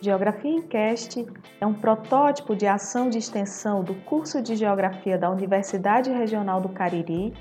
Geografia 0.00 0.52
em 0.52 0.62
Cast 0.62 1.26
é 1.60 1.66
um 1.66 1.74
protótipo 1.74 2.54
de 2.54 2.68
ação 2.68 3.10
de 3.10 3.18
extensão 3.18 3.82
do 3.82 3.96
curso 3.96 4.40
de 4.40 4.54
Geografia 4.54 5.18
da 5.18 5.28
Universidade 5.28 6.08
Regional 6.08 6.60
do 6.60 6.68
Cariri. 6.68 7.34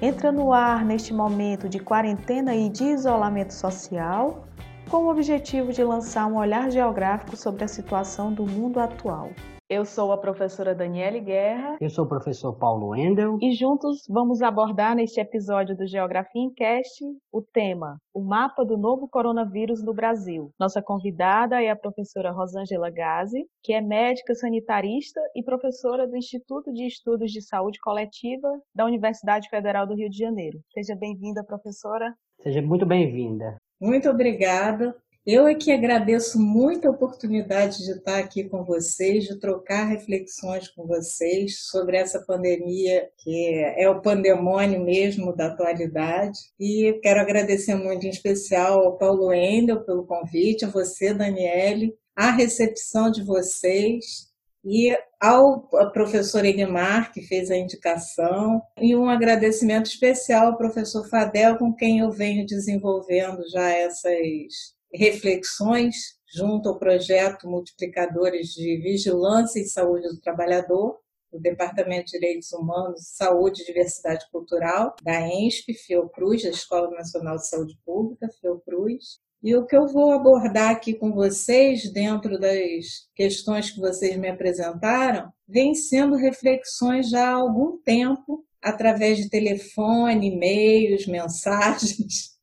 Entra 0.00 0.30
no 0.30 0.52
ar 0.52 0.84
neste 0.84 1.12
momento 1.12 1.68
de 1.68 1.80
quarentena 1.80 2.54
e 2.54 2.68
de 2.68 2.84
isolamento 2.84 3.52
social, 3.52 4.44
com 4.88 4.98
o 4.98 5.10
objetivo 5.10 5.72
de 5.72 5.82
lançar 5.82 6.28
um 6.28 6.36
olhar 6.36 6.70
geográfico 6.70 7.36
sobre 7.36 7.64
a 7.64 7.68
situação 7.68 8.32
do 8.32 8.46
mundo 8.46 8.78
atual. 8.78 9.30
Eu 9.70 9.84
sou 9.84 10.12
a 10.12 10.16
professora 10.16 10.74
Daniele 10.74 11.20
Guerra. 11.20 11.76
Eu 11.78 11.90
sou 11.90 12.06
o 12.06 12.08
professor 12.08 12.54
Paulo 12.54 12.96
Endel. 12.96 13.36
E 13.38 13.52
juntos 13.52 14.06
vamos 14.08 14.40
abordar 14.40 14.96
neste 14.96 15.20
episódio 15.20 15.76
do 15.76 15.86
Geografia 15.86 16.40
em 16.40 16.50
Cast 16.54 17.04
o 17.30 17.42
tema 17.42 17.98
O 18.14 18.24
mapa 18.24 18.64
do 18.64 18.78
novo 18.78 19.06
coronavírus 19.06 19.84
no 19.84 19.92
Brasil. 19.92 20.50
Nossa 20.58 20.80
convidada 20.80 21.62
é 21.62 21.68
a 21.68 21.76
professora 21.76 22.32
Rosângela 22.32 22.88
Gazi, 22.88 23.44
que 23.62 23.74
é 23.74 23.82
médica 23.82 24.34
sanitarista 24.34 25.20
e 25.36 25.44
professora 25.44 26.08
do 26.08 26.16
Instituto 26.16 26.72
de 26.72 26.86
Estudos 26.86 27.30
de 27.30 27.42
Saúde 27.42 27.78
Coletiva 27.78 28.48
da 28.74 28.86
Universidade 28.86 29.50
Federal 29.50 29.86
do 29.86 29.94
Rio 29.94 30.08
de 30.08 30.16
Janeiro. 30.16 30.60
Seja 30.72 30.96
bem-vinda, 30.96 31.44
professora. 31.44 32.14
Seja 32.42 32.62
muito 32.62 32.86
bem-vinda. 32.86 33.58
Muito 33.78 34.08
obrigada. 34.08 34.96
Eu 35.30 35.46
é 35.46 35.54
que 35.54 35.70
agradeço 35.70 36.40
muito 36.40 36.88
a 36.88 36.90
oportunidade 36.90 37.84
de 37.84 37.90
estar 37.90 38.18
aqui 38.18 38.44
com 38.44 38.64
vocês, 38.64 39.24
de 39.24 39.38
trocar 39.38 39.84
reflexões 39.84 40.68
com 40.68 40.86
vocês 40.86 41.66
sobre 41.66 41.98
essa 41.98 42.24
pandemia, 42.24 43.10
que 43.18 43.62
é 43.76 43.90
o 43.90 44.00
pandemônio 44.00 44.82
mesmo 44.82 45.36
da 45.36 45.48
atualidade. 45.48 46.38
E 46.58 46.98
quero 47.02 47.20
agradecer 47.20 47.74
muito, 47.74 48.06
em 48.06 48.08
especial, 48.08 48.80
ao 48.82 48.96
Paulo 48.96 49.30
Endel 49.30 49.84
pelo 49.84 50.06
convite, 50.06 50.64
a 50.64 50.70
você, 50.70 51.12
Daniele, 51.12 51.94
a 52.16 52.30
recepção 52.30 53.10
de 53.10 53.22
vocês 53.22 54.28
e 54.64 54.96
ao 55.20 55.68
professor 55.92 56.42
Edmar, 56.42 57.12
que 57.12 57.20
fez 57.20 57.50
a 57.50 57.56
indicação, 57.58 58.62
e 58.80 58.96
um 58.96 59.10
agradecimento 59.10 59.90
especial 59.90 60.46
ao 60.46 60.56
professor 60.56 61.06
Fadel, 61.06 61.58
com 61.58 61.70
quem 61.74 61.98
eu 61.98 62.10
venho 62.10 62.46
desenvolvendo 62.46 63.46
já 63.50 63.68
essas 63.68 64.77
reflexões 64.92 66.18
junto 66.34 66.68
ao 66.68 66.78
projeto 66.78 67.48
Multiplicadores 67.48 68.48
de 68.48 68.76
Vigilância 68.78 69.60
e 69.60 69.64
Saúde 69.64 70.08
do 70.08 70.20
Trabalhador, 70.20 70.98
do 71.32 71.38
Departamento 71.40 72.06
de 72.06 72.12
Direitos 72.12 72.52
Humanos, 72.52 73.00
Saúde 73.14 73.62
e 73.62 73.66
Diversidade 73.66 74.26
Cultural, 74.30 74.94
da 75.02 75.20
ENSP, 75.20 75.74
Fiocruz, 75.74 76.42
da 76.42 76.50
Escola 76.50 76.90
Nacional 76.90 77.36
de 77.36 77.48
Saúde 77.48 77.78
Pública, 77.84 78.28
Fiocruz. 78.40 79.18
E 79.42 79.54
o 79.54 79.66
que 79.66 79.76
eu 79.76 79.86
vou 79.86 80.10
abordar 80.10 80.70
aqui 80.70 80.94
com 80.94 81.12
vocês, 81.12 81.92
dentro 81.92 82.40
das 82.40 83.08
questões 83.14 83.70
que 83.70 83.78
vocês 83.78 84.16
me 84.16 84.28
apresentaram, 84.28 85.30
vem 85.46 85.74
sendo 85.74 86.16
reflexões 86.16 87.08
já 87.08 87.28
há 87.28 87.34
algum 87.34 87.78
tempo, 87.78 88.44
através 88.60 89.18
de 89.18 89.30
telefone, 89.30 90.28
e-mails, 90.28 91.06
mensagens, 91.06 92.37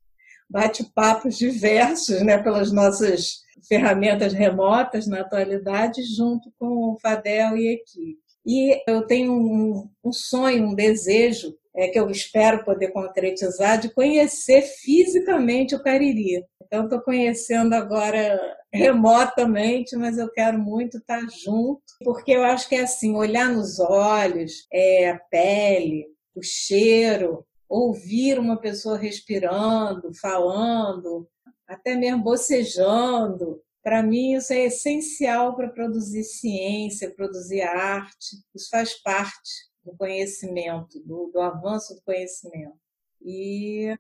bate-papos 0.50 1.38
diversos 1.38 2.22
né, 2.22 2.38
pelas 2.38 2.72
nossas 2.72 3.44
ferramentas 3.68 4.34
remotas 4.34 5.08
na 5.08 5.22
atualidade, 5.22 6.04
junto 6.04 6.52
com 6.60 6.94
o 6.94 7.00
Fadel 7.02 7.58
e 7.58 7.70
a 7.70 7.74
equipe. 7.74 8.26
E 8.46 8.84
eu 8.88 9.06
tenho 9.08 9.34
um, 9.34 9.90
um 10.04 10.12
sonho, 10.12 10.68
um 10.68 10.76
desejo, 10.76 11.56
é, 11.76 11.88
que 11.88 12.00
eu 12.00 12.10
espero 12.10 12.64
poder 12.64 12.90
concretizar, 12.92 13.80
de 13.80 13.90
conhecer 13.90 14.62
fisicamente 14.62 15.76
o 15.76 15.84
Cariri. 15.84 16.46
Então, 16.62 16.86
estou 16.86 17.02
conhecendo 17.02 17.74
agora 17.74 18.40
remotamente, 18.72 19.96
mas 19.96 20.18
eu 20.18 20.32
quero 20.32 20.58
muito 20.58 20.98
estar 20.98 21.22
junto, 21.22 21.82
porque 22.04 22.32
eu 22.32 22.44
acho 22.44 22.68
que 22.70 22.76
é 22.76 22.82
assim, 22.82 23.16
olhar 23.16 23.50
nos 23.50 23.80
olhos, 23.80 24.68
é, 24.72 25.10
a 25.10 25.20
pele, 25.20 26.06
o 26.36 26.42
cheiro, 26.44 27.46
ouvir 27.68 28.40
uma 28.40 28.58
pessoa 28.58 28.98
respirando, 28.98 30.14
falando, 30.14 31.28
até 31.68 31.96
mesmo 31.96 32.24
bocejando. 32.24 33.62
Para 33.84 34.02
mim, 34.02 34.34
isso 34.34 34.52
é 34.54 34.66
essencial 34.66 35.56
para 35.56 35.70
produzir 35.70 36.24
ciência, 36.24 37.14
produzir 37.14 37.62
arte. 37.62 38.38
Isso 38.54 38.70
faz 38.70 38.94
parte 39.02 39.52
do 39.84 39.96
conhecimento, 39.96 41.00
do, 41.06 41.30
do 41.32 41.40
avanço 41.40 41.94
do 41.94 42.02
conhecimento. 42.02 42.78
E 43.22 43.96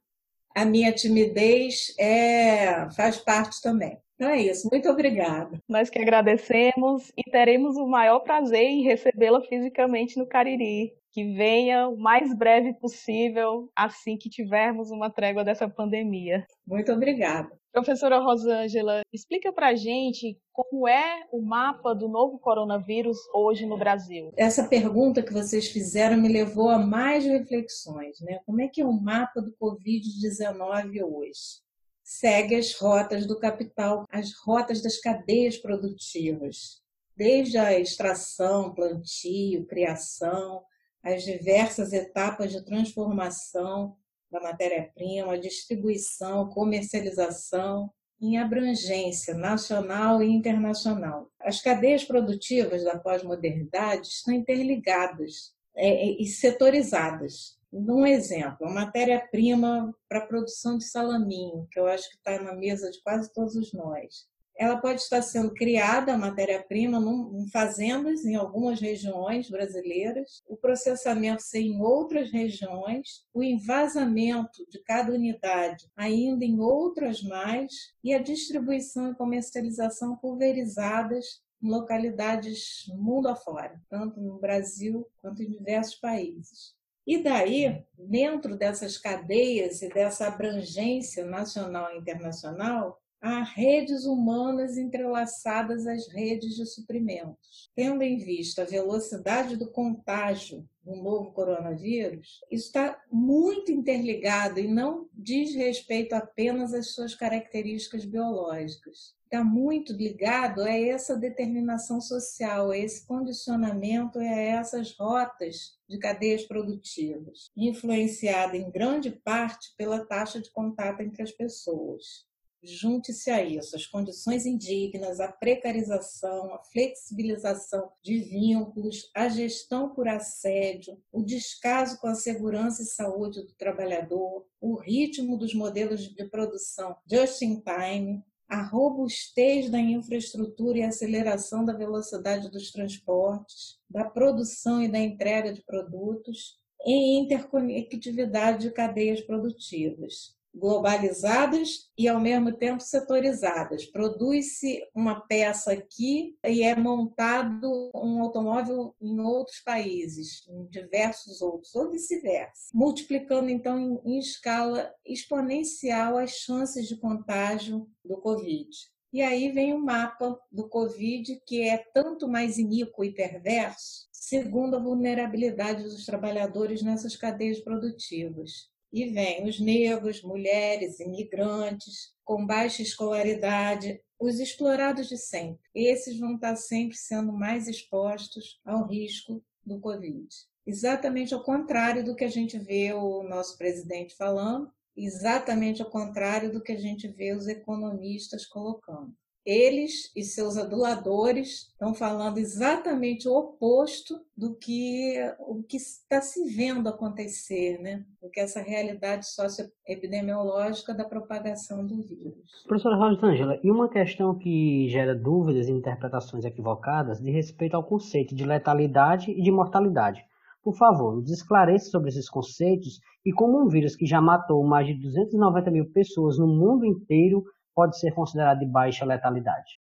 a 0.56 0.66
minha 0.66 0.92
timidez 0.92 1.94
é, 2.00 2.90
faz 2.92 3.18
parte 3.18 3.62
também. 3.62 4.00
Então 4.16 4.30
é 4.30 4.42
isso, 4.42 4.70
muito 4.72 4.90
obrigada. 4.90 5.60
Nós 5.68 5.90
que 5.90 6.00
agradecemos 6.00 7.12
e 7.18 7.30
teremos 7.30 7.76
o 7.76 7.86
maior 7.86 8.20
prazer 8.20 8.64
em 8.64 8.84
recebê-la 8.84 9.42
fisicamente 9.42 10.18
no 10.18 10.26
Cariri 10.26 10.94
que 11.16 11.34
venha 11.34 11.88
o 11.88 11.98
mais 11.98 12.38
breve 12.38 12.74
possível 12.74 13.70
assim 13.74 14.18
que 14.18 14.30
tivermos 14.30 14.92
uma 14.92 15.10
trégua 15.10 15.46
dessa 15.46 15.66
pandemia. 15.66 16.46
Muito 16.68 16.92
obrigada. 16.92 17.50
Professora 17.72 18.20
Rosângela, 18.20 19.02
explica 19.14 19.52
para 19.54 19.70
a 19.70 19.76
gente 19.76 20.38
como 20.52 20.86
é 20.90 21.26
o 21.32 21.42
mapa 21.42 21.96
do 21.96 22.10
novo 22.10 22.38
coronavírus 22.38 23.18
hoje 23.34 23.66
no 23.66 23.78
Brasil. 23.78 24.34
Essa 24.36 24.68
pergunta 24.68 25.24
que 25.24 25.32
vocês 25.32 25.70
fizeram 25.70 26.18
me 26.18 26.28
levou 26.28 26.70
a 26.70 26.78
mais 26.78 27.26
reflexões. 27.26 28.20
Né? 28.20 28.40
Como 28.46 28.62
é 28.62 28.68
que 28.68 28.82
é 28.82 28.86
o 28.86 28.92
mapa 28.92 29.42
do 29.42 29.56
Covid-19 29.62 31.02
hoje? 31.02 31.65
Segue 32.08 32.54
as 32.54 32.72
rotas 32.76 33.26
do 33.26 33.40
capital, 33.40 34.06
as 34.12 34.32
rotas 34.46 34.80
das 34.80 35.00
cadeias 35.00 35.58
produtivas, 35.58 36.80
desde 37.18 37.58
a 37.58 37.80
extração, 37.80 38.76
plantio, 38.76 39.66
criação, 39.66 40.62
as 41.02 41.24
diversas 41.24 41.94
etapas 41.94 42.52
de 42.52 42.64
transformação 42.64 43.98
da 44.32 44.40
matéria-prima, 44.40 45.40
distribuição, 45.40 46.48
comercialização, 46.50 47.92
em 48.22 48.38
abrangência 48.38 49.34
nacional 49.34 50.22
e 50.22 50.30
internacional. 50.30 51.32
As 51.40 51.60
cadeias 51.60 52.04
produtivas 52.04 52.84
da 52.84 53.00
pós-modernidade 53.00 54.10
estão 54.10 54.32
interligadas 54.32 55.56
é, 55.76 55.88
é 55.88 56.22
e 56.22 56.28
setorizadas. 56.28 57.55
Um 57.72 58.06
exemplo, 58.06 58.68
a 58.68 58.72
matéria-prima 58.72 59.94
para 60.08 60.20
a 60.20 60.28
produção 60.28 60.78
de 60.78 60.86
salaminho, 60.86 61.68
que 61.72 61.80
eu 61.80 61.88
acho 61.88 62.10
que 62.10 62.16
está 62.16 62.42
na 62.42 62.54
mesa 62.54 62.90
de 62.90 63.02
quase 63.02 63.32
todos 63.34 63.74
nós 63.74 64.28
ela 64.58 64.78
pode 64.78 65.02
estar 65.02 65.22
sendo 65.22 65.54
criada, 65.54 66.14
a 66.14 66.18
matéria-prima, 66.18 66.98
em 66.98 67.50
fazendas 67.50 68.24
em 68.24 68.36
algumas 68.36 68.80
regiões 68.80 69.50
brasileiras, 69.50 70.42
o 70.48 70.56
processamento 70.56 71.44
ser 71.44 71.60
em 71.60 71.82
outras 71.82 72.32
regiões, 72.32 73.26
o 73.34 73.44
envasamento 73.44 74.66
de 74.70 74.82
cada 74.84 75.12
unidade 75.12 75.90
ainda 75.96 76.46
em 76.46 76.60
outras 76.60 77.22
mais, 77.22 77.94
e 78.04 78.14
a 78.14 78.22
distribuição 78.22 79.12
e 79.12 79.16
comercialização 79.16 80.16
pulverizadas 80.16 81.42
em 81.62 81.70
localidades 81.70 82.86
mundo 82.96 83.28
afora, 83.28 83.82
tanto 83.90 84.22
no 84.22 84.40
Brasil 84.40 85.06
quanto 85.22 85.44
em 85.44 85.50
diversos 85.50 85.96
países. 85.96 86.74
E 87.06 87.22
daí, 87.22 87.86
dentro 87.98 88.58
dessas 88.58 88.98
cadeias 88.98 89.82
e 89.82 89.90
dessa 89.90 90.28
abrangência 90.28 91.24
nacional 91.24 91.94
e 91.94 91.98
internacional, 91.98 93.00
há 93.26 93.42
redes 93.42 94.06
humanas 94.06 94.78
entrelaçadas 94.78 95.88
às 95.88 96.08
redes 96.08 96.56
de 96.56 96.64
suprimentos. 96.64 97.72
Tendo 97.76 98.04
em 98.04 98.20
vista 98.20 98.62
a 98.62 98.66
velocidade 98.66 99.58
do 99.58 99.72
contágio 99.72 100.64
do 100.84 100.96
novo 100.96 101.32
coronavírus, 101.32 102.42
isso 102.52 102.68
está 102.68 103.02
muito 103.12 103.72
interligado 103.72 104.60
e 104.60 104.68
não 104.68 105.10
diz 105.12 105.56
respeito 105.56 106.14
apenas 106.14 106.72
às 106.72 106.94
suas 106.94 107.16
características 107.16 108.06
biológicas. 108.06 109.16
Está 109.24 109.44
muito 109.44 109.92
ligado 109.92 110.62
a 110.62 110.70
essa 110.70 111.18
determinação 111.18 112.00
social, 112.00 112.70
a 112.70 112.78
esse 112.78 113.08
condicionamento 113.08 114.22
e 114.22 114.28
a 114.28 114.40
essas 114.40 114.96
rotas 114.96 115.80
de 115.90 115.98
cadeias 115.98 116.44
produtivas, 116.44 117.50
influenciada 117.58 118.56
em 118.56 118.70
grande 118.70 119.10
parte 119.10 119.74
pela 119.76 120.06
taxa 120.06 120.40
de 120.40 120.52
contato 120.52 121.02
entre 121.02 121.24
as 121.24 121.32
pessoas. 121.32 122.35
Junte-se 122.66 123.30
a 123.30 123.44
isso, 123.44 123.76
as 123.76 123.86
condições 123.86 124.46
indignas, 124.46 125.20
a 125.20 125.32
precarização, 125.32 126.54
a 126.54 126.64
flexibilização 126.64 127.92
de 128.02 128.18
vínculos, 128.20 129.10
a 129.16 129.30
gestão 129.30 129.94
por 129.94 130.08
assédio, 130.08 130.98
o 131.12 131.22
descaso 131.22 132.00
com 132.00 132.08
a 132.08 132.16
segurança 132.16 132.82
e 132.82 132.86
saúde 132.86 133.42
do 133.42 133.54
trabalhador, 133.54 134.46
o 134.60 134.76
ritmo 134.76 135.38
dos 135.38 135.54
modelos 135.54 136.02
de 136.02 136.26
produção 136.26 136.96
just 137.10 137.42
in 137.42 137.62
time, 137.62 138.24
a 138.50 138.64
robustez 138.64 139.70
da 139.70 139.80
infraestrutura 139.80 140.80
e 140.80 140.84
a 140.84 140.90
aceleração 140.90 141.64
da 141.64 141.74
velocidade 141.74 142.50
dos 142.50 142.72
transportes, 142.72 143.80
da 143.90 144.06
produção 144.06 144.82
e 144.82 144.88
da 144.88 145.00
entrega 145.00 145.54
de 145.54 145.64
produtos, 145.64 146.60
e 146.86 147.18
interconectividade 147.18 148.68
de 148.68 148.72
cadeias 148.72 149.20
produtivas 149.22 150.35
globalizadas 150.56 151.92
e 151.98 152.08
ao 152.08 152.20
mesmo 152.20 152.52
tempo 152.54 152.82
setorizadas. 152.82 153.86
Produz-se 153.86 154.82
uma 154.96 155.20
peça 155.20 155.74
aqui 155.74 156.38
e 156.46 156.64
é 156.64 156.76
montado 156.76 157.92
um 157.94 158.22
automóvel 158.22 158.96
em 159.02 159.20
outros 159.20 159.60
países, 159.60 160.48
em 160.48 160.66
diversos 160.68 161.42
outros, 161.42 161.76
ou 161.76 161.92
vice-versa, 161.92 162.70
multiplicando 162.74 163.50
então 163.50 164.02
em, 164.06 164.18
escala 164.18 164.92
exponencial 165.06 166.18
as 166.18 166.32
chances 166.32 166.88
de 166.88 166.98
contágio 166.98 167.88
do 168.04 168.18
Covid. 168.18 168.70
E 169.12 169.22
aí 169.22 169.52
vem 169.52 169.74
o 169.74 169.80
mapa 169.80 170.38
do 170.52 170.68
Covid, 170.68 171.42
que 171.46 171.62
é 171.62 171.78
tanto 171.94 172.28
mais 172.28 172.58
iníquo 172.58 173.04
e 173.04 173.14
perverso, 173.14 174.08
segundo 174.12 174.76
a 174.76 174.80
vulnerabilidade 174.80 175.84
dos 175.84 176.06
trabalhadores 176.06 176.82
nessas 176.82 177.16
cadeias 177.16 177.60
produtivas. 177.60 178.75
E 178.96 179.08
vem 179.08 179.44
os 179.44 179.60
negros, 179.60 180.24
mulheres, 180.24 181.02
imigrantes, 181.02 182.14
com 182.24 182.46
baixa 182.46 182.82
escolaridade, 182.82 184.02
os 184.18 184.40
explorados 184.40 185.10
de 185.10 185.18
sempre. 185.18 185.60
Esses 185.76 186.18
vão 186.18 186.36
estar 186.36 186.56
sempre 186.56 186.96
sendo 186.96 187.34
mais 187.34 187.68
expostos 187.68 188.58
ao 188.64 188.88
risco 188.88 189.44
do 189.66 189.82
Covid. 189.82 190.26
Exatamente 190.66 191.34
ao 191.34 191.44
contrário 191.44 192.06
do 192.06 192.16
que 192.16 192.24
a 192.24 192.30
gente 192.30 192.58
vê 192.58 192.94
o 192.94 193.22
nosso 193.24 193.58
presidente 193.58 194.16
falando, 194.16 194.72
exatamente 194.96 195.82
ao 195.82 195.90
contrário 195.90 196.50
do 196.54 196.64
que 196.64 196.72
a 196.72 196.80
gente 196.80 197.06
vê 197.06 197.36
os 197.36 197.50
economistas 197.50 198.46
colocando. 198.46 199.14
Eles 199.46 200.12
e 200.16 200.24
seus 200.24 200.58
aduladores 200.58 201.68
estão 201.72 201.94
falando 201.94 202.40
exatamente 202.40 203.28
o 203.28 203.34
oposto 203.34 204.20
do 204.36 204.56
que 204.56 205.18
o 205.40 205.62
que 205.62 205.78
está 205.78 206.20
se 206.20 206.44
vendo 206.56 206.90
acontecer, 206.90 207.80
né? 207.80 208.04
Do 208.20 208.30
que 208.32 208.40
essa 208.40 208.60
realidade 208.60 209.28
socioepidemiológica 209.28 210.96
da 210.96 211.06
propagação 211.06 211.86
do 211.86 212.02
vírus. 212.02 212.64
Professora 212.68 212.96
Rosângela, 212.96 213.60
e 213.64 213.70
uma 213.70 213.88
questão 213.88 214.36
que 214.36 214.90
gera 214.90 215.14
dúvidas 215.14 215.68
e 215.68 215.72
interpretações 215.72 216.44
equivocadas 216.44 217.20
de 217.20 217.30
respeito 217.30 217.76
ao 217.76 217.84
conceito 217.84 218.34
de 218.34 218.44
letalidade 218.44 219.30
e 219.30 219.44
de 219.44 219.52
mortalidade. 219.52 220.26
Por 220.64 220.76
favor, 220.76 221.18
nos 221.18 221.30
esclareça 221.30 221.92
sobre 221.92 222.10
esses 222.10 222.28
conceitos 222.28 223.00
e 223.24 223.32
como 223.32 223.62
um 223.62 223.68
vírus 223.68 223.96
que 223.96 224.08
já 224.08 224.20
matou 224.20 224.66
mais 224.66 224.88
de 224.88 224.96
290 224.96 225.70
mil 225.70 225.86
pessoas 225.92 226.40
no 226.40 226.48
mundo 226.48 226.84
inteiro 226.84 227.44
pode 227.76 228.00
ser 228.00 228.14
considerado 228.14 228.60
de 228.60 228.66
baixa 228.66 229.06
letalidade? 229.06 229.80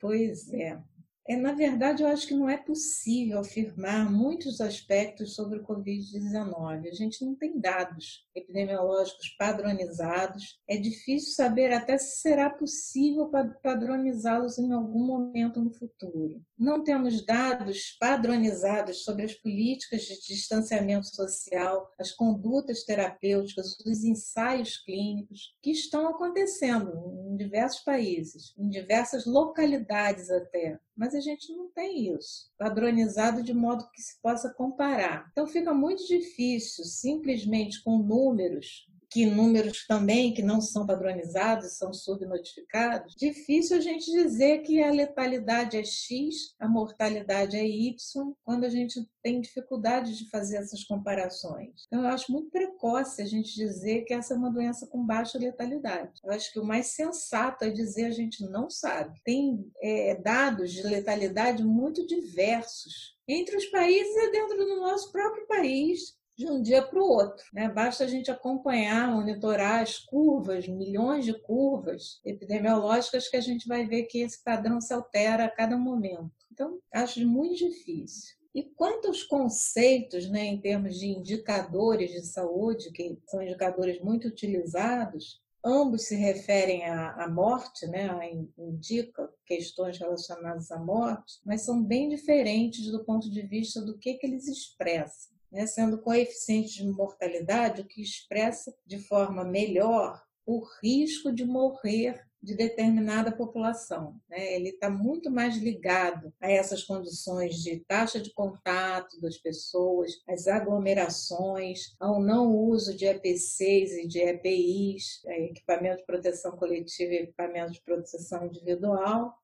Pois 0.00 0.52
é. 0.52 0.78
É, 1.28 1.34
na 1.34 1.52
verdade, 1.52 2.04
eu 2.04 2.08
acho 2.08 2.28
que 2.28 2.34
não 2.34 2.48
é 2.48 2.56
possível 2.56 3.40
afirmar 3.40 4.08
muitos 4.08 4.60
aspectos 4.60 5.34
sobre 5.34 5.58
o 5.58 5.64
Covid-19. 5.64 6.88
A 6.88 6.94
gente 6.94 7.24
não 7.24 7.34
tem 7.34 7.58
dados 7.58 8.24
epidemiológicos 8.32 9.30
padronizados. 9.36 10.60
É 10.68 10.76
difícil 10.76 11.32
saber 11.34 11.72
até 11.72 11.98
se 11.98 12.20
será 12.20 12.48
possível 12.48 13.28
padronizá-los 13.60 14.56
em 14.58 14.72
algum 14.72 15.04
momento 15.04 15.60
no 15.60 15.72
futuro. 15.74 16.40
Não 16.56 16.84
temos 16.84 17.26
dados 17.26 17.96
padronizados 17.98 19.02
sobre 19.02 19.24
as 19.24 19.34
políticas 19.34 20.02
de 20.02 20.20
distanciamento 20.28 21.08
social, 21.08 21.92
as 21.98 22.12
condutas 22.12 22.84
terapêuticas, 22.84 23.76
os 23.84 24.04
ensaios 24.04 24.78
clínicos 24.78 25.56
que 25.60 25.72
estão 25.72 26.08
acontecendo 26.08 26.92
em 27.28 27.36
diversos 27.36 27.82
países, 27.82 28.54
em 28.56 28.68
diversas 28.68 29.26
localidades 29.26 30.30
até 30.30 30.78
mas 30.96 31.14
a 31.14 31.20
gente 31.20 31.52
não 31.52 31.68
tem 31.68 32.14
isso 32.14 32.50
padronizado 32.58 33.42
de 33.42 33.52
modo 33.52 33.88
que 33.92 34.00
se 34.00 34.20
possa 34.20 34.52
comparar. 34.54 35.28
Então 35.30 35.46
fica 35.46 35.74
muito 35.74 36.06
difícil, 36.06 36.84
simplesmente 36.84 37.82
com 37.82 37.98
números, 37.98 38.88
que 39.16 39.24
números 39.24 39.86
também 39.86 40.34
que 40.34 40.42
não 40.42 40.60
são 40.60 40.84
padronizados, 40.84 41.78
são 41.78 41.90
subnotificados, 41.90 43.14
difícil 43.16 43.78
a 43.78 43.80
gente 43.80 44.10
dizer 44.10 44.58
que 44.58 44.82
a 44.82 44.90
letalidade 44.90 45.74
é 45.74 45.82
X, 45.82 46.54
a 46.60 46.68
mortalidade 46.68 47.56
é 47.56 47.66
Y, 47.66 47.96
quando 48.44 48.64
a 48.64 48.68
gente 48.68 49.08
tem 49.22 49.40
dificuldade 49.40 50.18
de 50.18 50.28
fazer 50.28 50.58
essas 50.58 50.84
comparações. 50.84 51.86
Então, 51.86 52.02
eu 52.02 52.08
acho 52.08 52.30
muito 52.30 52.50
precoce 52.50 53.22
a 53.22 53.24
gente 53.24 53.54
dizer 53.54 54.02
que 54.02 54.12
essa 54.12 54.34
é 54.34 54.36
uma 54.36 54.52
doença 54.52 54.86
com 54.86 55.06
baixa 55.06 55.38
letalidade. 55.38 56.20
Eu 56.22 56.32
acho 56.32 56.52
que 56.52 56.60
o 56.60 56.64
mais 56.64 56.88
sensato 56.88 57.64
é 57.64 57.70
dizer 57.70 58.04
a 58.04 58.10
gente 58.10 58.44
não 58.44 58.68
sabe. 58.68 59.18
Tem 59.24 59.66
é, 59.80 60.14
dados 60.16 60.70
de 60.72 60.82
letalidade 60.82 61.64
muito 61.64 62.06
diversos 62.06 63.16
entre 63.26 63.56
os 63.56 63.64
países 63.64 64.14
e 64.14 64.30
dentro 64.30 64.58
do 64.58 64.76
nosso 64.76 65.10
próprio 65.10 65.46
país 65.46 66.14
de 66.36 66.46
um 66.46 66.60
dia 66.60 66.82
para 66.82 66.98
o 66.98 67.08
outro. 67.08 67.44
Né? 67.52 67.68
Basta 67.68 68.04
a 68.04 68.06
gente 68.06 68.30
acompanhar, 68.30 69.10
monitorar 69.10 69.82
as 69.82 69.98
curvas, 69.98 70.68
milhões 70.68 71.24
de 71.24 71.32
curvas 71.32 72.20
epidemiológicas, 72.24 73.28
que 73.28 73.36
a 73.36 73.40
gente 73.40 73.66
vai 73.66 73.86
ver 73.86 74.04
que 74.04 74.20
esse 74.20 74.42
padrão 74.44 74.80
se 74.80 74.92
altera 74.92 75.46
a 75.46 75.50
cada 75.50 75.76
momento. 75.76 76.30
Então, 76.52 76.78
acho 76.92 77.26
muito 77.26 77.56
difícil. 77.56 78.36
E 78.54 78.62
quanto 78.62 79.08
aos 79.08 79.22
conceitos, 79.22 80.30
né, 80.30 80.44
em 80.46 80.60
termos 80.60 80.98
de 80.98 81.06
indicadores 81.06 82.10
de 82.10 82.24
saúde, 82.24 82.90
que 82.90 83.18
são 83.26 83.42
indicadores 83.42 84.00
muito 84.00 84.28
utilizados, 84.28 85.42
ambos 85.62 86.06
se 86.06 86.16
referem 86.16 86.86
à, 86.86 87.24
à 87.24 87.28
morte, 87.28 87.86
né, 87.86 88.08
indica 88.56 89.28
questões 89.44 89.98
relacionadas 89.98 90.70
à 90.70 90.78
morte, 90.78 91.38
mas 91.44 91.62
são 91.62 91.82
bem 91.82 92.08
diferentes 92.08 92.90
do 92.90 93.04
ponto 93.04 93.30
de 93.30 93.42
vista 93.42 93.82
do 93.82 93.98
que, 93.98 94.14
que 94.14 94.26
eles 94.26 94.48
expressam 94.48 95.35
né, 95.50 95.66
sendo 95.66 95.98
coeficiente 95.98 96.82
de 96.82 96.88
mortalidade 96.88 97.82
o 97.82 97.86
que 97.86 98.02
expressa 98.02 98.74
de 98.84 98.98
forma 98.98 99.44
melhor 99.44 100.22
o 100.44 100.62
risco 100.80 101.32
de 101.32 101.44
morrer 101.44 102.24
de 102.46 102.54
determinada 102.54 103.32
população. 103.32 104.14
Né? 104.28 104.54
Ele 104.54 104.68
está 104.68 104.88
muito 104.88 105.28
mais 105.28 105.56
ligado 105.56 106.32
a 106.40 106.48
essas 106.48 106.84
condições 106.84 107.56
de 107.56 107.80
taxa 107.80 108.20
de 108.20 108.32
contato 108.32 109.20
das 109.20 109.36
pessoas, 109.36 110.12
as 110.28 110.46
aglomerações, 110.46 111.96
ao 111.98 112.20
não 112.20 112.54
uso 112.54 112.96
de 112.96 113.04
EPCs 113.04 113.92
e 113.92 114.06
de 114.06 114.20
EPIs, 114.20 115.22
é, 115.26 115.46
equipamento 115.46 115.98
de 115.98 116.06
proteção 116.06 116.52
coletiva 116.52 117.14
e 117.14 117.22
equipamento 117.24 117.72
de 117.72 117.82
proteção 117.82 118.46
individual, 118.46 119.34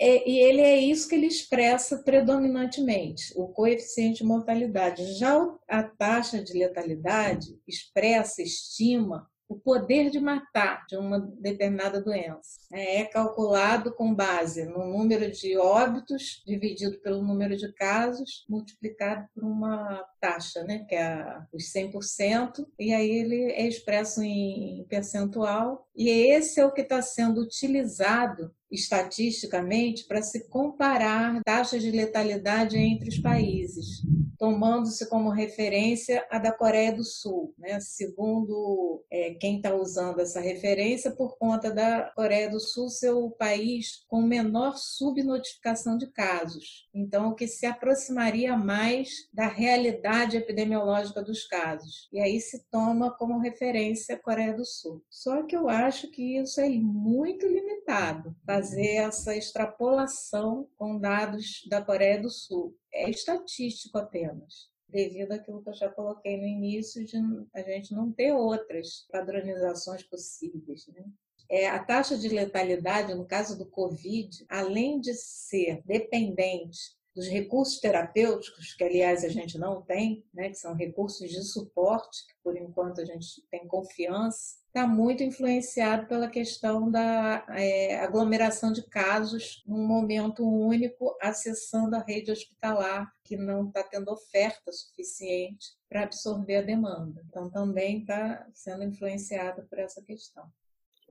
é, 0.00 0.28
e 0.28 0.38
ele 0.38 0.60
é 0.60 0.76
isso 0.76 1.08
que 1.08 1.14
ele 1.14 1.26
expressa 1.26 2.02
predominantemente, 2.02 3.32
o 3.36 3.48
coeficiente 3.48 4.18
de 4.18 4.24
mortalidade. 4.24 5.14
Já 5.14 5.36
a 5.68 5.82
taxa 5.82 6.42
de 6.42 6.52
letalidade 6.52 7.58
expressa, 7.66 8.42
estima 8.42 9.28
o 9.48 9.56
poder 9.56 10.10
de 10.10 10.18
matar 10.18 10.84
de 10.86 10.96
uma 10.96 11.20
determinada 11.20 12.00
doença. 12.00 12.58
É, 12.76 13.04
calculado 13.04 13.94
com 13.94 14.12
base 14.12 14.64
no 14.64 14.84
número 14.84 15.30
de 15.30 15.56
óbitos 15.56 16.42
dividido 16.44 16.98
pelo 16.98 17.22
número 17.22 17.56
de 17.56 17.72
casos, 17.72 18.44
multiplicado 18.48 19.28
por 19.32 19.44
uma 19.44 20.04
taxa, 20.20 20.64
né, 20.64 20.84
que 20.88 20.96
é 20.96 21.24
os 21.52 21.72
100%, 21.72 22.66
e 22.76 22.92
aí 22.92 23.08
ele 23.08 23.52
é 23.52 23.68
expresso 23.68 24.22
em 24.24 24.84
percentual, 24.88 25.86
e 25.94 26.08
esse 26.08 26.58
é 26.58 26.66
o 26.66 26.72
que 26.72 26.80
está 26.80 27.00
sendo 27.00 27.40
utilizado 27.40 28.52
estatisticamente 28.74 30.04
para 30.04 30.20
se 30.20 30.48
comparar 30.48 31.40
taxas 31.44 31.80
de 31.80 31.92
letalidade 31.92 32.76
entre 32.76 33.08
os 33.08 33.18
países, 33.18 34.02
tomando-se 34.38 35.08
como 35.08 35.30
referência 35.30 36.26
a 36.30 36.38
da 36.38 36.52
Coreia 36.52 36.92
do 36.92 37.04
Sul, 37.04 37.54
né? 37.56 37.78
segundo 37.80 39.04
é, 39.10 39.34
quem 39.34 39.56
está 39.56 39.74
usando 39.74 40.20
essa 40.20 40.40
referência, 40.40 41.10
por 41.12 41.38
conta 41.38 41.70
da 41.70 42.12
Coreia 42.16 42.50
do 42.50 42.60
Sul 42.64 42.88
ser 42.88 43.10
o 43.10 43.30
país 43.30 44.04
com 44.08 44.20
menor 44.20 44.76
subnotificação 44.76 45.96
de 45.96 46.08
casos. 46.08 46.88
Então, 46.92 47.28
o 47.28 47.34
que 47.34 47.46
se 47.46 47.66
aproximaria 47.66 48.56
mais 48.56 49.28
da 49.32 49.46
realidade 49.46 50.36
epidemiológica 50.36 51.22
dos 51.22 51.44
casos. 51.46 52.08
E 52.12 52.18
aí 52.18 52.40
se 52.40 52.64
toma 52.70 53.16
como 53.16 53.38
referência 53.38 54.16
a 54.16 54.18
Coreia 54.18 54.54
do 54.54 54.64
Sul. 54.64 55.04
Só 55.08 55.42
que 55.44 55.56
eu 55.56 55.68
acho 55.68 56.10
que 56.10 56.38
isso 56.38 56.60
é 56.60 56.68
muito 56.68 57.46
limitado 57.46 58.34
fazer 58.46 58.96
essa 58.96 59.36
extrapolação 59.36 60.68
com 60.76 60.98
dados 60.98 61.64
da 61.68 61.82
Coreia 61.82 62.20
do 62.20 62.30
Sul. 62.30 62.76
É 62.92 63.10
estatístico 63.10 63.98
apenas, 63.98 64.70
devido 64.88 65.32
àquilo 65.32 65.62
que 65.62 65.68
eu 65.68 65.74
já 65.74 65.88
coloquei 65.88 66.36
no 66.36 66.46
início, 66.46 67.04
de 67.04 67.16
a 67.54 67.62
gente 67.62 67.92
não 67.92 68.12
ter 68.12 68.32
outras 68.32 69.06
padronizações 69.10 70.02
possíveis. 70.04 70.86
Né? 70.88 71.04
É, 71.50 71.68
a 71.68 71.78
taxa 71.78 72.16
de 72.16 72.28
letalidade, 72.28 73.14
no 73.14 73.26
caso 73.26 73.58
do 73.58 73.66
Covid, 73.66 74.44
além 74.48 75.00
de 75.00 75.14
ser 75.14 75.82
dependente 75.84 76.94
dos 77.14 77.28
recursos 77.28 77.78
terapêuticos, 77.78 78.74
que 78.74 78.82
aliás 78.82 79.22
a 79.24 79.28
gente 79.28 79.56
não 79.56 79.80
tem, 79.80 80.24
né, 80.34 80.48
que 80.48 80.56
são 80.56 80.74
recursos 80.74 81.30
de 81.30 81.42
suporte, 81.44 82.26
que 82.26 82.34
por 82.42 82.56
enquanto 82.56 83.00
a 83.00 83.04
gente 83.04 83.40
tem 83.50 83.68
confiança, 83.68 84.56
está 84.66 84.88
muito 84.88 85.22
influenciado 85.22 86.08
pela 86.08 86.28
questão 86.28 86.90
da 86.90 87.46
é, 87.50 88.00
aglomeração 88.00 88.72
de 88.72 88.82
casos 88.82 89.62
num 89.64 89.86
momento 89.86 90.44
único, 90.44 91.16
acessando 91.22 91.94
a 91.94 92.02
rede 92.02 92.32
hospitalar, 92.32 93.08
que 93.22 93.36
não 93.36 93.68
está 93.68 93.84
tendo 93.84 94.10
oferta 94.10 94.72
suficiente 94.72 95.68
para 95.88 96.02
absorver 96.02 96.56
a 96.56 96.62
demanda. 96.62 97.22
Então, 97.28 97.48
também 97.48 98.00
está 98.00 98.44
sendo 98.52 98.82
influenciado 98.82 99.62
por 99.68 99.78
essa 99.78 100.02
questão. 100.02 100.50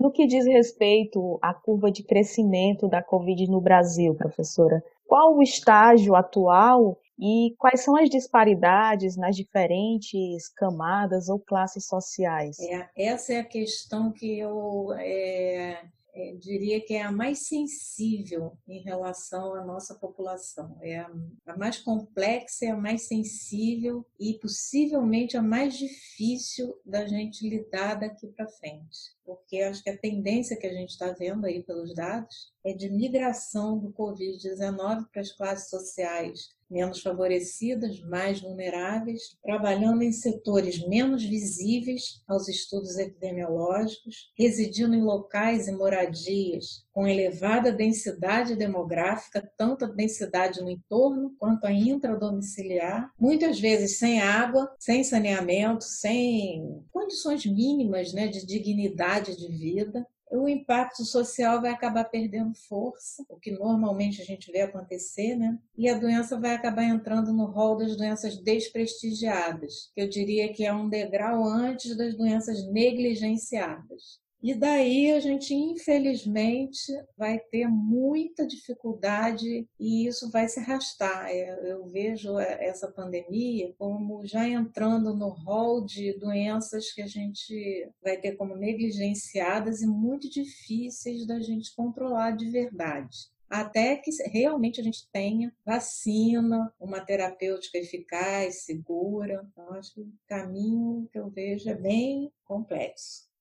No 0.03 0.11
que 0.11 0.27
diz 0.27 0.45
respeito 0.45 1.39
à 1.41 1.53
curva 1.53 1.89
de 1.89 2.03
crescimento 2.03 2.89
da 2.89 3.01
Covid 3.01 3.49
no 3.49 3.61
Brasil, 3.61 4.13
professora, 4.13 4.83
qual 5.07 5.37
o 5.37 5.41
estágio 5.41 6.13
atual 6.13 6.99
e 7.17 7.55
quais 7.57 7.85
são 7.85 7.95
as 7.95 8.09
disparidades 8.09 9.15
nas 9.15 9.33
diferentes 9.33 10.49
camadas 10.49 11.29
ou 11.29 11.39
classes 11.39 11.87
sociais? 11.87 12.59
É, 12.59 12.89
essa 12.97 13.31
é 13.31 13.39
a 13.39 13.45
questão 13.45 14.11
que 14.11 14.39
eu 14.39 14.91
é, 14.97 15.85
é, 16.15 16.35
diria 16.35 16.79
que 16.79 16.93
é 16.93 17.01
a 17.01 17.11
mais 17.11 17.47
sensível 17.47 18.57
em 18.67 18.83
relação 18.83 19.55
à 19.55 19.65
nossa 19.65 19.95
população. 19.95 20.77
É 20.81 20.99
a, 20.99 21.11
a 21.47 21.57
mais 21.57 21.79
complexa, 21.79 22.65
é 22.65 22.69
a 22.69 22.77
mais 22.77 23.07
sensível 23.07 24.05
e 24.19 24.33
possivelmente 24.33 25.35
a 25.35 25.41
mais 25.41 25.75
difícil 25.75 26.77
da 26.85 27.05
gente 27.05 27.47
lidar 27.47 27.95
daqui 27.95 28.27
para 28.27 28.47
frente. 28.47 29.13
Porque 29.25 29.61
acho 29.61 29.83
que 29.83 29.89
a 29.89 29.97
tendência 29.97 30.57
que 30.57 30.67
a 30.67 30.73
gente 30.73 30.89
está 30.89 31.11
vendo 31.11 31.45
aí 31.45 31.63
pelos 31.63 31.93
dados 31.93 32.51
é 32.63 32.73
de 32.73 32.89
migração 32.89 33.77
do 33.77 33.91
Covid-19 33.93 35.07
para 35.11 35.21
as 35.21 35.31
classes 35.31 35.69
sociais 35.69 36.49
menos 36.73 37.01
favorecidas, 37.01 38.01
mais 38.01 38.41
vulneráveis, 38.41 39.37
trabalhando 39.43 40.01
em 40.01 40.11
setores 40.11 40.85
menos 40.87 41.23
visíveis 41.23 42.23
aos 42.27 42.47
estudos 42.47 42.97
epidemiológicos, 42.97 44.31
residindo 44.35 44.95
em 44.95 45.03
locais 45.03 45.67
e 45.67 45.71
moradias 45.71 46.83
com 46.93 47.07
elevada 47.07 47.71
densidade 47.71 48.55
demográfica, 48.55 49.51
tanto 49.57 49.85
a 49.85 49.87
densidade 49.87 50.61
no 50.61 50.69
entorno 50.69 51.35
quanto 51.39 51.65
a 51.65 51.71
intradomiciliar, 51.71 53.11
muitas 53.19 53.59
vezes 53.59 53.97
sem 53.97 54.21
água, 54.21 54.73
sem 54.79 55.03
saneamento, 55.03 55.83
sem 55.83 56.85
condições 56.91 57.45
mínimas 57.45 58.13
né, 58.13 58.27
de 58.27 58.45
dignidade 58.45 59.35
de 59.35 59.47
vida, 59.47 60.07
o 60.37 60.49
impacto 60.49 61.05
social 61.05 61.61
vai 61.61 61.71
acabar 61.71 62.05
perdendo 62.05 62.55
força, 62.55 63.23
o 63.29 63.37
que 63.37 63.51
normalmente 63.51 64.21
a 64.21 64.25
gente 64.25 64.51
vê 64.51 64.61
acontecer, 64.61 65.35
né? 65.35 65.59
E 65.77 65.87
a 65.87 65.97
doença 65.97 66.39
vai 66.39 66.55
acabar 66.55 66.83
entrando 66.83 67.31
no 67.31 67.45
rol 67.45 67.77
das 67.77 67.95
doenças 67.95 68.37
desprestigiadas, 68.37 69.91
que 69.93 70.01
eu 70.01 70.09
diria 70.09 70.51
que 70.51 70.65
é 70.65 70.73
um 70.73 70.89
degrau 70.89 71.43
antes 71.43 71.95
das 71.95 72.15
doenças 72.15 72.65
negligenciadas. 72.67 74.22
E 74.43 74.53
daí 74.53 75.13
a 75.13 75.21
gente, 75.21 75.53
infelizmente, 75.53 76.91
vai 77.17 77.39
ter 77.39 77.65
muita 77.65 78.45
dificuldade 78.45 79.65
e 79.79 80.05
isso 80.05 80.29
vai 80.29 80.49
se 80.49 80.59
arrastar. 80.59 81.29
É, 81.29 81.71
eu 81.71 81.87
vejo 81.87 82.37
essa 82.37 82.91
pandemia 82.91 83.73
como 83.77 84.25
já 84.25 84.45
entrando 84.45 85.15
no 85.15 85.29
rol 85.29 85.85
de 85.85 86.19
doenças 86.19 86.91
que 86.91 87.01
a 87.01 87.07
gente 87.07 87.89
vai 88.03 88.17
ter 88.17 88.33
como 88.33 88.53
negligenciadas 88.53 89.81
e 89.81 89.87
muito 89.87 90.29
difíceis 90.29 91.25
da 91.25 91.39
gente 91.39 91.73
controlar 91.73 92.31
de 92.31 92.49
verdade 92.49 93.31
até 93.49 93.95
que 93.95 94.09
realmente 94.31 94.81
a 94.81 94.83
gente 94.83 95.07
tenha 95.11 95.53
vacina, 95.63 96.73
uma 96.79 96.99
terapêutica 96.99 97.77
eficaz, 97.77 98.63
segura. 98.63 99.47
Então, 99.51 99.73
acho 99.75 99.93
que 99.93 100.01
o 100.01 100.11
caminho 100.27 101.07
que 101.11 101.19
eu 101.19 101.29
vejo 101.29 101.69
é 101.69 101.75
bem 101.75 102.33
complexo. 102.43 103.31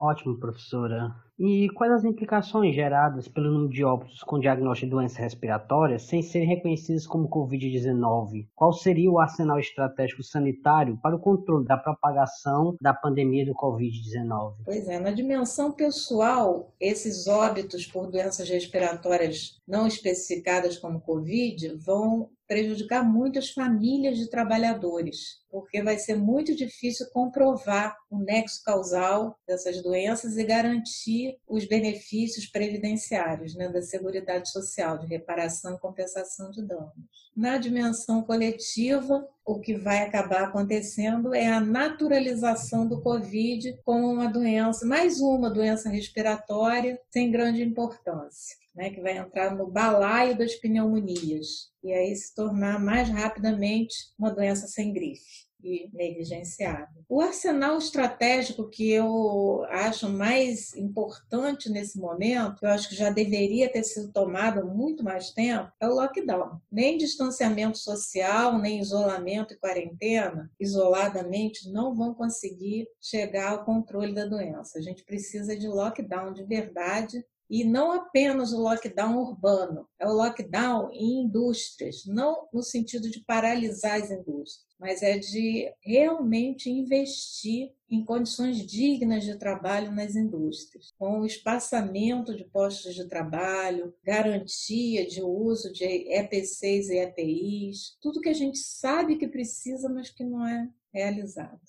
Ótimo, 0.00 0.36
professora. 0.36 1.14
E 1.42 1.70
quais 1.70 1.90
as 1.90 2.04
implicações 2.04 2.74
geradas 2.74 3.26
pelo 3.26 3.50
número 3.50 3.72
de 3.72 3.82
óbitos 3.82 4.22
com 4.22 4.38
diagnóstico 4.38 4.88
de 4.88 4.90
doenças 4.90 5.16
respiratórias 5.16 6.02
sem 6.02 6.20
serem 6.20 6.46
reconhecidas 6.46 7.06
como 7.06 7.30
Covid-19? 7.30 8.46
Qual 8.54 8.74
seria 8.74 9.10
o 9.10 9.18
arsenal 9.18 9.58
estratégico 9.58 10.22
sanitário 10.22 10.98
para 11.02 11.16
o 11.16 11.18
controle 11.18 11.64
da 11.64 11.78
propagação 11.78 12.76
da 12.78 12.92
pandemia 12.92 13.46
do 13.46 13.54
Covid-19? 13.54 14.56
Pois 14.66 14.86
é, 14.86 15.00
na 15.00 15.12
dimensão 15.12 15.72
pessoal, 15.72 16.74
esses 16.78 17.26
óbitos 17.26 17.86
por 17.86 18.10
doenças 18.10 18.46
respiratórias 18.46 19.56
não 19.66 19.86
especificadas 19.86 20.76
como 20.76 21.00
Covid 21.00 21.74
vão 21.76 22.28
prejudicar 22.50 23.04
muito 23.04 23.38
as 23.38 23.50
famílias 23.50 24.18
de 24.18 24.28
trabalhadores, 24.28 25.38
porque 25.48 25.80
vai 25.84 25.96
ser 26.00 26.16
muito 26.16 26.52
difícil 26.52 27.06
comprovar 27.12 27.96
o 28.10 28.18
nexo 28.18 28.60
causal 28.64 29.38
dessas 29.46 29.80
doenças 29.80 30.36
e 30.36 30.42
garantir 30.42 31.29
os 31.46 31.66
benefícios 31.66 32.46
previdenciários 32.46 33.54
né, 33.54 33.68
da 33.68 33.82
Seguridade 33.82 34.50
Social, 34.50 34.98
de 34.98 35.06
reparação 35.06 35.74
e 35.74 35.80
compensação 35.80 36.50
de 36.50 36.62
danos. 36.62 36.94
Na 37.36 37.58
dimensão 37.58 38.22
coletiva, 38.22 39.26
o 39.44 39.60
que 39.60 39.74
vai 39.74 40.02
acabar 40.02 40.44
acontecendo 40.44 41.34
é 41.34 41.46
a 41.48 41.60
naturalização 41.60 42.86
do 42.86 43.00
Covid 43.00 43.78
como 43.84 44.10
uma 44.10 44.26
doença, 44.26 44.86
mais 44.86 45.20
uma 45.20 45.50
doença 45.50 45.88
respiratória 45.88 47.00
sem 47.10 47.30
grande 47.30 47.62
importância 47.62 48.60
né, 48.74 48.90
que 48.90 49.00
vai 49.00 49.18
entrar 49.18 49.54
no 49.54 49.66
balaio 49.70 50.36
das 50.36 50.54
pneumonias 50.54 51.70
e 51.82 51.92
aí 51.92 52.14
se 52.14 52.34
tornar 52.34 52.78
mais 52.78 53.08
rapidamente 53.08 53.94
uma 54.18 54.30
doença 54.30 54.66
sem 54.66 54.92
grife 54.92 55.49
e 55.62 55.90
negligenciada. 55.92 56.88
O 57.08 57.20
arsenal 57.20 57.78
estratégico 57.78 58.68
que 58.68 58.90
eu 58.90 59.64
acho 59.68 60.08
mais 60.08 60.74
importante 60.74 61.70
nesse 61.70 61.98
momento, 61.98 62.62
eu 62.62 62.70
acho 62.70 62.88
que 62.88 62.94
já 62.94 63.10
deveria 63.10 63.70
ter 63.70 63.82
sido 63.82 64.12
tomado 64.12 64.66
muito 64.66 65.02
mais 65.02 65.30
tempo, 65.30 65.72
é 65.80 65.88
o 65.88 65.94
lockdown. 65.94 66.60
Nem 66.70 66.96
distanciamento 66.96 67.78
social, 67.78 68.58
nem 68.58 68.80
isolamento 68.80 69.54
e 69.54 69.58
quarentena, 69.58 70.50
isoladamente, 70.58 71.70
não 71.70 71.94
vão 71.94 72.14
conseguir 72.14 72.88
chegar 73.00 73.52
ao 73.52 73.64
controle 73.64 74.14
da 74.14 74.26
doença. 74.26 74.78
A 74.78 74.82
gente 74.82 75.04
precisa 75.04 75.56
de 75.56 75.66
lockdown 75.66 76.32
de 76.32 76.44
verdade 76.44 77.24
e 77.50 77.64
não 77.64 77.90
apenas 77.90 78.52
o 78.52 78.60
lockdown 78.60 79.18
urbano, 79.18 79.88
é 79.98 80.06
o 80.06 80.12
lockdown 80.12 80.88
em 80.92 81.24
indústrias, 81.24 82.06
não 82.06 82.48
no 82.52 82.62
sentido 82.62 83.10
de 83.10 83.24
paralisar 83.24 84.00
as 84.00 84.10
indústrias, 84.10 84.70
mas 84.78 85.02
é 85.02 85.18
de 85.18 85.70
realmente 85.84 86.70
investir 86.70 87.72
em 87.90 88.04
condições 88.04 88.64
dignas 88.64 89.24
de 89.24 89.36
trabalho 89.36 89.90
nas 89.90 90.14
indústrias, 90.14 90.94
com 90.96 91.20
o 91.20 91.26
espaçamento 91.26 92.36
de 92.36 92.44
postos 92.44 92.94
de 92.94 93.08
trabalho, 93.08 93.92
garantia 94.04 95.04
de 95.04 95.20
uso 95.20 95.72
de 95.72 95.84
EPCs 95.84 96.88
e 96.88 96.98
EPIs, 96.98 97.96
tudo 98.00 98.20
que 98.20 98.28
a 98.28 98.34
gente 98.34 98.58
sabe 98.58 99.16
que 99.16 99.26
precisa, 99.26 99.88
mas 99.88 100.08
que 100.08 100.22
não 100.22 100.46
é 100.46 100.68
realizado. 100.94 101.60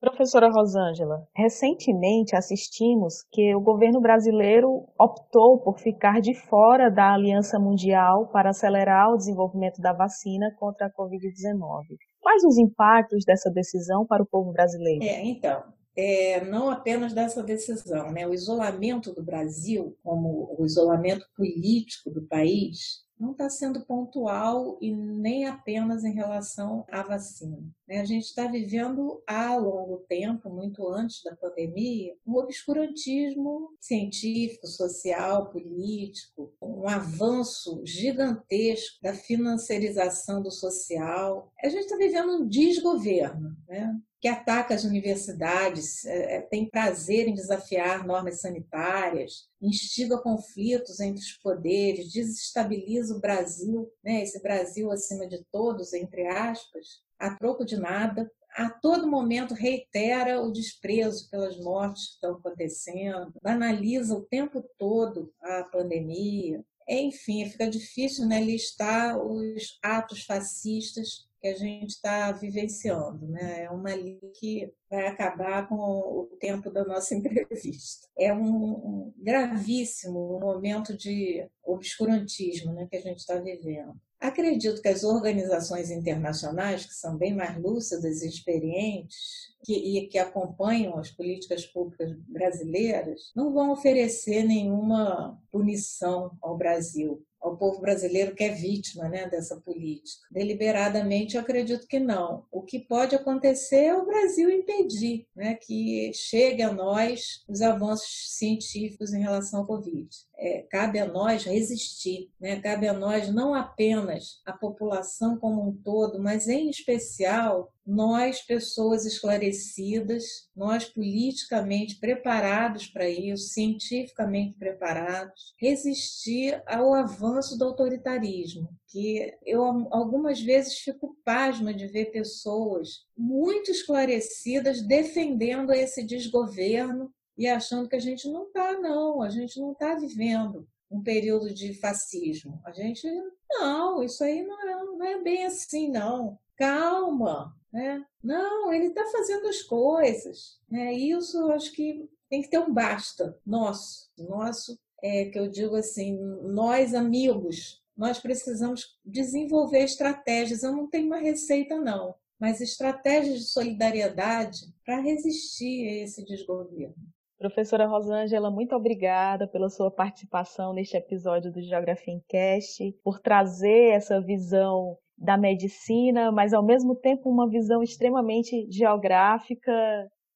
Professora 0.00 0.48
Rosângela, 0.48 1.26
recentemente 1.34 2.36
assistimos 2.36 3.24
que 3.32 3.52
o 3.56 3.60
governo 3.60 4.00
brasileiro 4.00 4.86
optou 4.96 5.60
por 5.60 5.80
ficar 5.80 6.20
de 6.20 6.34
fora 6.34 6.88
da 6.88 7.14
Aliança 7.14 7.58
Mundial 7.58 8.28
para 8.32 8.50
acelerar 8.50 9.10
o 9.10 9.16
desenvolvimento 9.16 9.80
da 9.80 9.92
vacina 9.92 10.54
contra 10.56 10.86
a 10.86 10.90
Covid-19. 10.90 11.96
Quais 12.20 12.44
os 12.44 12.58
impactos 12.58 13.24
dessa 13.26 13.50
decisão 13.50 14.06
para 14.06 14.22
o 14.22 14.26
povo 14.26 14.52
brasileiro? 14.52 15.02
É, 15.02 15.24
então, 15.24 15.64
é, 16.00 16.44
não 16.44 16.70
apenas 16.70 17.12
dessa 17.12 17.42
decisão, 17.42 18.12
né? 18.12 18.24
O 18.24 18.32
isolamento 18.32 19.12
do 19.12 19.20
Brasil, 19.20 19.98
como 20.04 20.54
o 20.56 20.64
isolamento 20.64 21.26
político 21.36 22.08
do 22.08 22.22
país, 22.22 23.04
não 23.18 23.32
está 23.32 23.50
sendo 23.50 23.84
pontual 23.84 24.78
e 24.80 24.94
nem 24.94 25.46
apenas 25.46 26.04
em 26.04 26.14
relação 26.14 26.86
à 26.88 27.02
vacina. 27.02 27.58
Né? 27.88 27.98
A 27.98 28.04
gente 28.04 28.26
está 28.26 28.46
vivendo 28.46 29.20
há 29.26 29.56
longo 29.56 30.04
tempo, 30.08 30.48
muito 30.48 30.86
antes 30.86 31.20
da 31.24 31.34
pandemia, 31.34 32.14
um 32.24 32.36
obscurantismo 32.36 33.70
científico, 33.80 34.68
social, 34.68 35.50
político, 35.50 36.54
um 36.62 36.88
avanço 36.88 37.82
gigantesco 37.84 38.98
da 39.02 39.12
financiarização 39.12 40.40
do 40.40 40.52
social. 40.52 41.52
A 41.60 41.68
gente 41.68 41.86
está 41.86 41.96
vivendo 41.96 42.36
um 42.36 42.48
desgoverno, 42.48 43.56
né? 43.66 43.98
Que 44.20 44.26
ataca 44.26 44.74
as 44.74 44.84
universidades, 44.84 46.04
é, 46.04 46.36
é, 46.36 46.40
tem 46.40 46.68
prazer 46.68 47.28
em 47.28 47.34
desafiar 47.34 48.04
normas 48.04 48.40
sanitárias, 48.40 49.48
instiga 49.62 50.18
conflitos 50.18 50.98
entre 50.98 51.20
os 51.20 51.32
poderes, 51.34 52.12
desestabiliza 52.12 53.14
o 53.14 53.20
Brasil, 53.20 53.90
né, 54.02 54.22
esse 54.22 54.42
Brasil 54.42 54.90
acima 54.90 55.26
de 55.28 55.44
todos, 55.52 55.92
entre 55.92 56.26
aspas, 56.26 57.02
a 57.18 57.34
troco 57.34 57.64
de 57.64 57.76
nada, 57.76 58.30
a 58.56 58.68
todo 58.68 59.10
momento 59.10 59.54
reitera 59.54 60.40
o 60.40 60.50
desprezo 60.50 61.30
pelas 61.30 61.56
mortes 61.58 62.06
que 62.08 62.14
estão 62.14 62.32
acontecendo, 62.34 63.32
banaliza 63.40 64.16
o 64.16 64.24
tempo 64.24 64.64
todo 64.76 65.32
a 65.40 65.62
pandemia, 65.64 66.64
Enfim, 66.88 67.48
fica 67.48 67.68
difícil 67.68 68.26
né, 68.26 68.40
listar 68.40 69.18
os 69.18 69.78
atos 69.82 70.24
fascistas 70.24 71.27
que 71.40 71.48
a 71.48 71.54
gente 71.54 71.90
está 71.90 72.32
vivenciando. 72.32 73.26
Né? 73.28 73.64
É 73.64 73.70
uma 73.70 73.94
linha 73.94 74.30
que 74.38 74.72
vai 74.90 75.06
acabar 75.06 75.68
com 75.68 75.76
o 75.76 76.36
tempo 76.40 76.70
da 76.70 76.84
nossa 76.84 77.14
entrevista. 77.16 78.06
É 78.18 78.32
um 78.32 79.12
gravíssimo 79.16 80.38
momento 80.40 80.96
de 80.96 81.46
obscurantismo 81.64 82.72
né, 82.72 82.86
que 82.90 82.96
a 82.96 83.00
gente 83.00 83.18
está 83.18 83.36
vivendo. 83.36 83.94
Acredito 84.20 84.82
que 84.82 84.88
as 84.88 85.04
organizações 85.04 85.92
internacionais, 85.92 86.84
que 86.84 86.92
são 86.92 87.16
bem 87.16 87.32
mais 87.32 87.56
lúcidas 87.56 88.20
e 88.20 88.28
experientes, 88.28 89.16
que, 89.62 89.72
e 89.74 90.08
que 90.08 90.18
acompanham 90.18 90.98
as 90.98 91.10
políticas 91.10 91.64
públicas 91.66 92.12
brasileiras, 92.26 93.30
não 93.34 93.52
vão 93.52 93.70
oferecer 93.70 94.42
nenhuma 94.42 95.40
punição 95.52 96.36
ao 96.42 96.56
Brasil 96.56 97.24
ao 97.40 97.56
povo 97.56 97.80
brasileiro 97.80 98.34
que 98.34 98.44
é 98.44 98.52
vítima 98.52 99.08
né, 99.08 99.28
dessa 99.28 99.56
política. 99.56 100.26
Deliberadamente, 100.30 101.36
eu 101.36 101.42
acredito 101.42 101.86
que 101.86 101.98
não. 101.98 102.44
O 102.50 102.62
que 102.62 102.78
pode 102.78 103.14
acontecer 103.14 103.84
é 103.84 103.94
o 103.94 104.06
Brasil 104.06 104.50
impedir 104.50 105.26
né, 105.34 105.54
que 105.54 106.12
chegue 106.14 106.62
a 106.62 106.72
nós 106.72 107.44
os 107.48 107.62
avanços 107.62 108.36
científicos 108.36 109.12
em 109.12 109.20
relação 109.20 109.60
ao 109.60 109.66
Covid. 109.66 110.08
É, 110.40 110.62
cabe 110.70 111.00
a 111.00 111.06
nós 111.06 111.44
resistir, 111.44 112.30
né? 112.40 112.60
cabe 112.60 112.86
a 112.86 112.92
nós 112.92 113.28
não 113.34 113.54
apenas 113.54 114.40
a 114.46 114.52
população 114.52 115.36
como 115.36 115.68
um 115.68 115.72
todo, 115.72 116.22
mas 116.22 116.46
em 116.46 116.70
especial 116.70 117.72
nós, 117.88 118.42
pessoas 118.42 119.06
esclarecidas, 119.06 120.50
nós 120.54 120.84
politicamente 120.84 121.98
preparados 121.98 122.86
para 122.86 123.08
isso, 123.08 123.48
cientificamente 123.48 124.58
preparados, 124.58 125.54
resistir 125.58 126.62
ao 126.66 126.92
avanço 126.92 127.56
do 127.56 127.64
autoritarismo, 127.64 128.68
que 128.88 129.34
eu 129.44 129.62
algumas 129.90 130.38
vezes 130.38 130.80
fico 130.80 131.16
pasma 131.24 131.72
de 131.72 131.86
ver 131.86 132.12
pessoas 132.12 133.06
muito 133.16 133.70
esclarecidas 133.70 134.82
defendendo 134.82 135.72
esse 135.72 136.04
desgoverno 136.04 137.10
e 137.38 137.46
achando 137.46 137.88
que 137.88 137.94
a 137.94 138.00
gente 138.00 138.28
não 138.28 138.48
está, 138.48 138.72
não, 138.72 139.22
a 139.22 139.30
gente 139.30 139.60
não 139.60 139.70
está 139.70 139.94
vivendo 139.94 140.66
um 140.90 141.00
período 141.00 141.54
de 141.54 141.72
fascismo. 141.74 142.60
A 142.64 142.72
gente, 142.72 143.06
não, 143.48 144.02
isso 144.02 144.24
aí 144.24 144.44
não 144.44 144.60
é, 144.68 144.84
não 144.84 145.04
é 145.04 145.22
bem 145.22 145.46
assim, 145.46 145.88
não. 145.88 146.36
Calma, 146.56 147.56
né? 147.72 148.04
Não, 148.22 148.72
ele 148.72 148.86
está 148.86 149.06
fazendo 149.06 149.46
as 149.46 149.62
coisas. 149.62 150.58
Né? 150.68 150.92
Isso 150.94 151.38
eu 151.38 151.52
acho 151.52 151.72
que 151.72 152.10
tem 152.28 152.42
que 152.42 152.50
ter 152.50 152.58
um 152.58 152.74
basta 152.74 153.38
nosso, 153.46 154.10
nosso, 154.18 154.76
é, 155.00 155.26
que 155.26 155.38
eu 155.38 155.48
digo 155.48 155.76
assim, 155.76 156.18
nós 156.42 156.92
amigos, 156.92 157.80
nós 157.96 158.18
precisamos 158.18 158.98
desenvolver 159.04 159.84
estratégias. 159.84 160.64
Eu 160.64 160.72
não 160.72 160.88
tenho 160.88 161.06
uma 161.06 161.18
receita, 161.18 161.78
não, 161.78 162.16
mas 162.38 162.60
estratégias 162.60 163.38
de 163.38 163.48
solidariedade 163.48 164.74
para 164.84 165.00
resistir 165.00 165.86
a 165.88 166.02
esse 166.02 166.24
desgoverno. 166.24 166.96
Professora 167.38 167.86
Rosângela, 167.86 168.50
muito 168.50 168.74
obrigada 168.74 169.46
pela 169.46 169.68
sua 169.68 169.92
participação 169.92 170.74
neste 170.74 170.96
episódio 170.96 171.52
do 171.52 171.62
Geografia 171.62 172.12
em 172.12 172.20
Cast, 172.28 172.92
por 173.04 173.20
trazer 173.20 173.92
essa 173.92 174.20
visão 174.20 174.96
da 175.16 175.36
medicina, 175.36 176.32
mas 176.32 176.52
ao 176.52 176.64
mesmo 176.64 176.96
tempo 176.96 177.30
uma 177.30 177.48
visão 177.48 177.80
extremamente 177.80 178.66
geográfica 178.70 179.72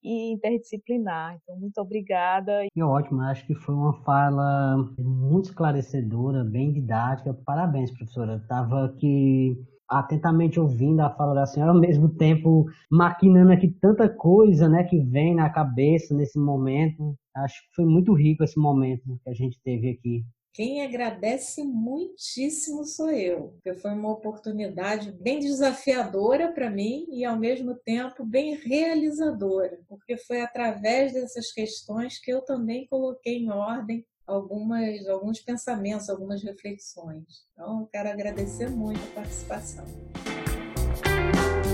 e 0.03 0.33
interdisciplinar. 0.33 1.39
Então, 1.43 1.59
muito 1.59 1.81
obrigada. 1.81 2.65
E 2.75 2.83
ótimo, 2.83 3.21
acho 3.23 3.47
que 3.47 3.55
foi 3.55 3.75
uma 3.75 3.95
fala 4.05 4.77
muito 4.99 5.47
esclarecedora, 5.47 6.45
bem 6.45 6.73
didática. 6.73 7.35
Parabéns, 7.45 7.91
professora. 7.91 8.37
Estava 8.37 8.85
aqui 8.87 9.57
atentamente 9.99 10.59
ouvindo 10.59 11.01
a 11.01 11.11
fala 11.11 11.35
da 11.35 11.47
senhora, 11.47 11.73
ao 11.73 11.79
mesmo 11.79 12.09
tempo 12.09 12.67
maquinando 12.91 13.53
aqui 13.53 13.69
tanta 13.69 14.09
coisa, 14.09 14.69
né, 14.69 14.85
que 14.85 14.99
vem 14.99 15.35
na 15.35 15.51
cabeça 15.51 16.15
nesse 16.15 16.39
momento. 16.39 17.15
Acho 17.35 17.61
que 17.63 17.75
foi 17.77 17.85
muito 17.85 18.13
rico 18.15 18.45
esse 18.45 18.59
momento 18.59 19.19
que 19.23 19.31
a 19.31 19.35
gente 19.35 19.61
teve 19.63 19.91
aqui. 19.91 20.25
Quem 20.55 20.85
agradece 20.85 21.65
muitíssimo 21.65 22.85
sou 22.85 23.11
eu, 23.11 23.55
porque 23.55 23.73
foi 23.81 23.91
uma 23.93 24.11
oportunidade 24.11 25.11
bem 25.13 25.39
desafiadora 25.39 26.53
para 26.53 26.69
mim 26.69 27.07
e, 27.11 27.25
ao 27.25 27.39
mesmo 27.39 27.75
tempo, 27.75 28.23
bem 28.23 28.55
realizadora, 28.57 29.81
porque 29.89 30.19
foi 30.19 30.43
através 30.43 31.15
dessas 31.15 31.51
questões 31.51 32.19
que 32.19 32.31
eu 32.31 32.43
também 32.43 32.87
coloquei 32.87 33.39
em 33.39 33.51
ordem 33.51 34.05
algumas, 34.27 35.09
alguns 35.09 35.41
pensamentos, 35.41 36.11
algumas 36.11 36.43
reflexões. 36.43 37.47
Então, 37.55 37.89
quero 37.91 38.11
agradecer 38.11 38.69
muito 38.69 39.01
a 39.13 39.15
participação. 39.15 39.87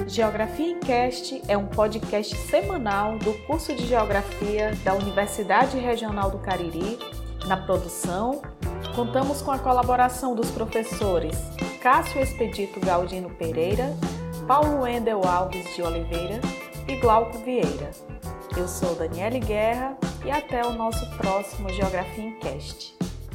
Geografia 0.06 0.68
em 0.68 0.78
Cast 0.78 1.42
é 1.48 1.56
um 1.56 1.66
podcast 1.66 2.36
semanal 2.48 3.18
do 3.18 3.34
curso 3.44 3.74
de 3.74 3.84
Geografia 3.86 4.70
da 4.84 4.94
Universidade 4.94 5.76
Regional 5.78 6.30
do 6.30 6.38
Cariri, 6.38 6.96
na 7.46 7.56
produção 7.56 8.42
Contamos 8.98 9.40
com 9.42 9.52
a 9.52 9.58
colaboração 9.58 10.34
dos 10.34 10.50
professores 10.50 11.36
Cássio 11.80 12.20
Expedito 12.20 12.80
Galdino 12.80 13.30
Pereira, 13.30 13.94
Paulo 14.46 14.82
Wendel 14.82 15.24
Alves 15.24 15.72
de 15.76 15.82
Oliveira 15.82 16.40
e 16.88 16.96
Glauco 16.96 17.38
Vieira. 17.38 17.92
Eu 18.56 18.66
sou 18.66 18.96
Daniele 18.96 19.38
Guerra 19.38 19.96
e 20.24 20.30
até 20.32 20.66
o 20.66 20.72
nosso 20.72 21.08
próximo 21.16 21.68
Geografia 21.72 22.24
em 22.24 22.38
Cast. 22.40 22.97